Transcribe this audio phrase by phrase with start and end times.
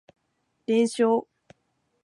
[0.65, 1.27] 連勝